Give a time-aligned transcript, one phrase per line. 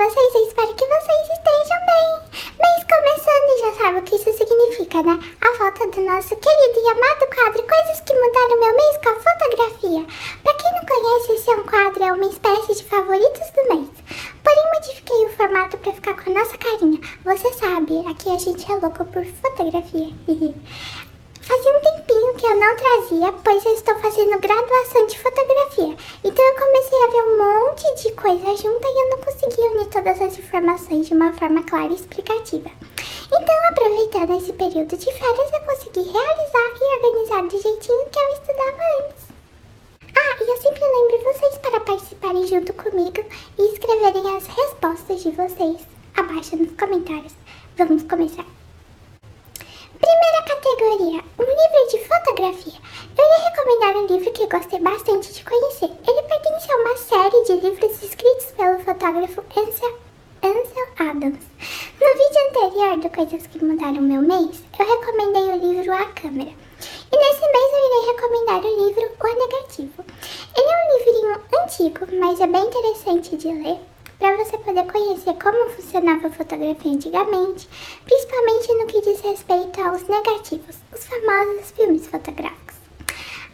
[0.00, 0.34] vocês?
[0.34, 2.08] Eu espero que vocês estejam bem.
[2.58, 5.18] Mês começando já sabe o que isso significa, né?
[5.42, 9.14] A volta do nosso querido e amado quadro Coisas que Mudaram Meu Mês com a
[9.16, 10.06] Fotografia.
[10.42, 13.90] Pra quem não conhece, esse é um quadro, é uma espécie de favoritos do mês.
[14.42, 17.00] Porém, modifiquei o formato pra ficar com a nossa carinha.
[17.22, 20.14] Você sabe, aqui a gente é louco por fotografia.
[21.50, 25.96] Fazia um tempinho que eu não trazia, pois eu estou fazendo graduação de fotografia.
[26.22, 29.86] Então eu comecei a ver um monte de coisa junta e eu não consegui unir
[29.86, 32.70] todas as informações de uma forma clara e explicativa.
[33.26, 38.32] Então, aproveitando esse período de férias, eu consegui realizar e organizar do jeitinho que eu
[38.32, 39.24] estudava antes.
[40.16, 43.24] Ah, e eu sempre lembro vocês para participarem junto comigo
[43.58, 45.80] e escreverem as respostas de vocês
[46.16, 47.34] abaixo nos comentários.
[47.76, 48.59] Vamos começar.
[50.00, 52.80] Primeira categoria, um livro de fotografia.
[53.18, 55.90] Eu ia recomendar um livro que gostei bastante de conhecer.
[56.08, 59.98] Ele pertence a uma série de livros escritos pelo fotógrafo Ansel,
[60.42, 61.44] Ansel Adams.
[62.00, 66.50] No vídeo anterior do Coisas que Mudaram Meu Mês, eu recomendei o livro A Câmera.
[66.50, 70.04] E nesse mês eu irei recomendar o livro O Negativo.
[70.56, 73.89] Ele é um livrinho antigo, mas é bem interessante de ler
[74.20, 77.66] para você poder conhecer como funcionava a fotografia antigamente,
[78.04, 82.76] principalmente no que diz respeito aos negativos, os famosos filmes fotográficos.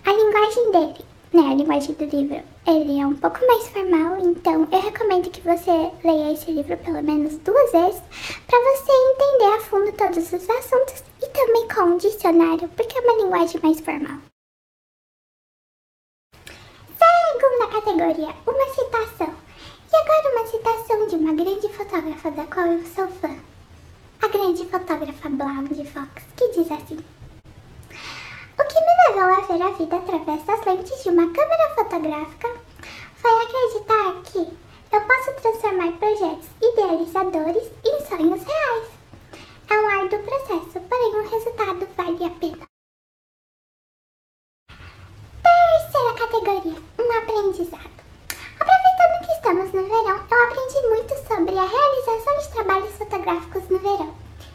[0.05, 4.67] A linguagem dele, né, a linguagem do livro, ele é um pouco mais formal, então
[4.73, 8.03] eu recomendo que você leia esse livro pelo menos duas vezes
[8.49, 13.03] para você entender a fundo todos os assuntos e também com um dicionário, porque é
[13.03, 14.19] uma linguagem mais formal.
[16.99, 19.46] Segunda categoria, uma citação.
[19.97, 23.35] E agora uma citação de uma grande fotógrafa da qual eu sou fã.
[24.21, 26.99] A grande fotógrafa Blonde Fox, que diz assim.
[28.59, 32.49] O que me levou a ver a vida através das lentes de uma câmera fotográfica
[33.15, 34.39] foi acreditar que
[34.93, 38.89] eu posso transformar projetos idealizadores em sonhos reais.
[39.71, 42.67] É um árduo processo, porém o resultado vale a pena.
[45.43, 47.97] Terceira categoria, um aprendizado.
[48.59, 53.79] Aproveitando que estamos no verão, eu aprendi muito sobre a realização de trabalhos fotográficos no
[53.79, 54.15] verão.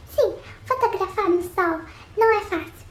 [0.10, 1.82] Sim, fotografar no sol
[2.18, 2.82] não é fácil.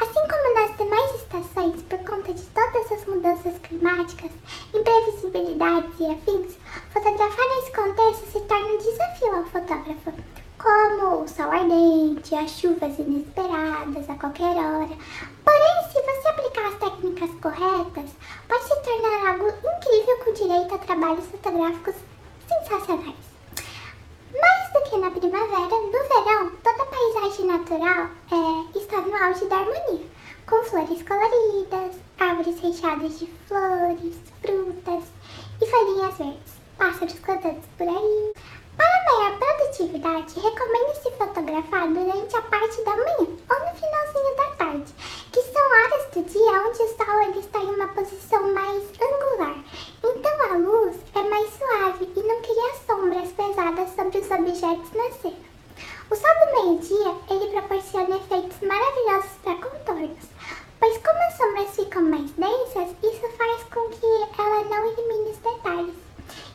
[0.00, 3.58] assim como nas demais estações, por conta de todas as mudanças
[4.00, 4.30] climáticas,
[4.72, 6.56] imprevisibilidades e afins,
[6.92, 10.12] fotografar nesse contexto se torna um desafio ao fotógrafo,
[10.58, 14.96] como o sol ardente, as chuvas inesperadas a qualquer hora.
[15.44, 18.10] Porém, se você aplicar as técnicas corretas,
[18.48, 21.94] pode se tornar algo incrível com direito a trabalhos fotográficos
[22.48, 23.30] sensacionais.
[24.32, 29.44] Mais do que na primavera, no verão, toda a paisagem natural é, está no auge
[29.46, 30.06] da harmonia,
[30.46, 35.04] com flores coloridas, árvores recheadas de flores, frutas
[35.60, 38.32] e folhinhas verdes, pássaros cantando por aí.
[38.76, 44.50] Para maior produtividade, recomenda se fotografar durante a parte da manhã ou no finalzinho da
[44.56, 44.94] tarde,
[45.32, 49.64] que são horas do dia onde o sol ele está em uma posição mais angular.
[50.04, 55.10] Então a luz é mais suave e não cria sombras pesadas sobre os objetos na
[55.12, 55.50] cena.
[56.10, 60.26] O sol do meio-dia ele proporciona efeitos maravilhosos para contornos,
[60.80, 64.06] pois como as sombras ficam mais densas, isso faz com que
[64.38, 65.94] ela não elimine os detalhes.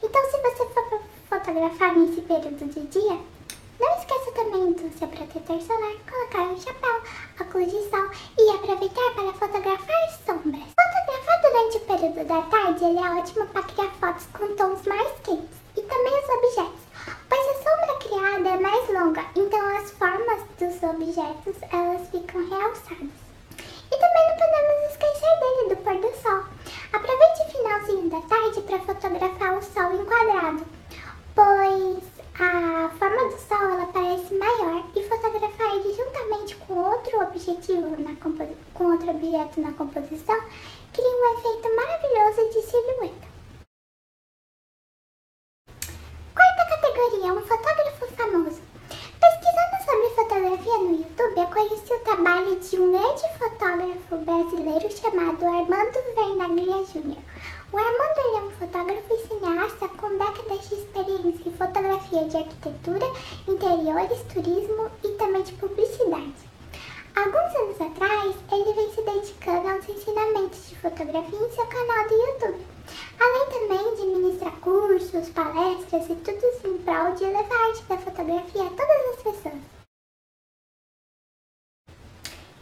[0.03, 3.17] Então se você for fotografar nesse período de dia,
[3.79, 7.01] não esqueça também do seu protetor solar, colocar um chapéu,
[7.39, 10.63] óculos de sol e aproveitar para fotografar sombras.
[10.75, 15.11] Fotografar durante o período da tarde ele é ótimo para criar fotos com tons mais
[15.23, 16.81] quentes e também os objetos,
[17.27, 23.09] pois a sombra criada é mais longa, então as formas dos objetos elas ficam realçadas.
[23.91, 26.43] E também não podemos esquecer dele do pôr do sol.
[26.93, 30.65] Aproveite o finalzinho da tarde para fotografar o sol enquadrado
[31.35, 32.03] pois
[32.39, 38.15] a forma do Sol ela parece maior e fotografar ele juntamente com outro objetivo na
[38.15, 38.31] com
[39.59, 40.35] na composição
[40.93, 43.27] cria um efeito maravilhoso de silhueta.
[46.33, 48.61] Quarta categoria, um fotógrafo famoso.
[49.19, 55.45] Pesquisando sobre fotografia no YouTube, eu conheci o trabalho de um grande fotógrafo brasileiro chamado
[55.45, 57.21] Armando Vernaglia Jr.
[57.71, 63.05] O Armando é um fotógrafo e cineasta com décadas de experiência em fotografia de arquitetura,
[63.47, 66.54] interiores, turismo e também de publicidade.
[67.15, 72.13] Alguns anos atrás, ele vem se dedicando aos ensinamentos de fotografia em seu canal do
[72.13, 72.65] YouTube,
[73.19, 77.97] além também de ministrar cursos, palestras e tudo em prol de levar a arte da
[77.97, 79.61] fotografia a todas as pessoas.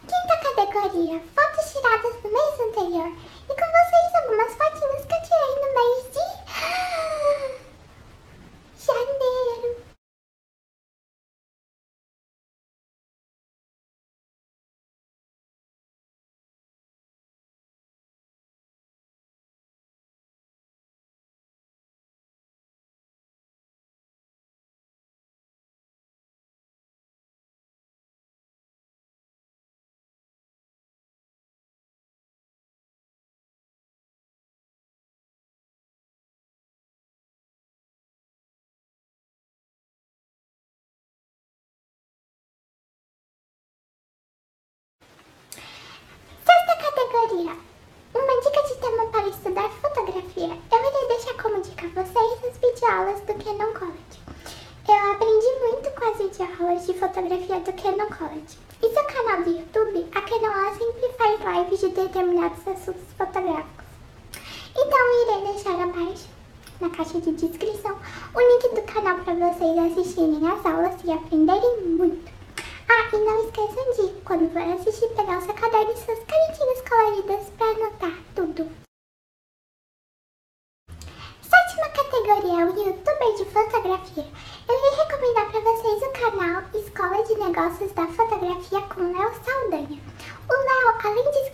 [0.06, 3.08] Quinta categoria: fotos tiradas no mês anterior.
[3.08, 6.24] E com vocês algumas fotinhas que eu tirei no mês de
[52.84, 54.20] videoaulas do Canon College.
[54.86, 58.58] Eu aprendi muito com as videoaulas de fotografia do Canon College.
[58.80, 63.84] E seu canal do YouTube, a Canon sempre faz lives de determinados assuntos fotográficos.
[64.76, 66.28] Então irei deixar abaixo,
[66.80, 67.98] na caixa de descrição,
[68.34, 72.32] o link do canal para vocês assistirem as aulas e aprenderem muito.
[72.88, 76.82] Ah, e não esqueçam de, quando for assistir, pegar o seu caderno e suas canetinhas
[76.88, 78.84] coloridas para anotar tudo.
[81.42, 84.26] Sétima categoria, o youtuber de fotografia.
[84.68, 90.00] Eu irei recomendar para vocês o canal Escola de Negócios da Fotografia com Léo Saldanha.
[90.48, 91.50] O Léo, além de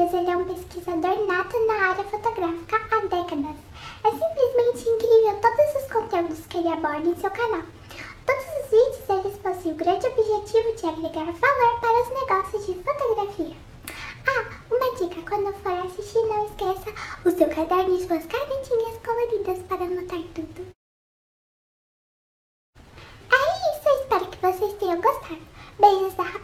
[0.00, 3.56] ele é um pesquisador nato na área fotográfica há décadas.
[4.04, 7.62] É simplesmente incrível todos os conteúdos que ele aborda em seu canal.
[8.24, 12.74] Todos os vídeos eles possuem o grande objetivo de agregar valor para os negócios de
[12.74, 13.56] fotografia.
[14.28, 19.58] Ah, uma dica, quando for assistir, não esqueça o seu caderno e suas canetinhas coloridas
[19.66, 20.68] para anotar tudo.
[23.32, 25.40] É isso, espero que vocês tenham gostado.
[25.80, 26.37] Beijos da